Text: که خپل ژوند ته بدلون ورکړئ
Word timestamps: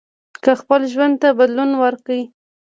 که 0.43 0.51
خپل 0.61 0.81
ژوند 0.93 1.15
ته 1.21 1.29
بدلون 1.37 1.71
ورکړئ 1.81 2.21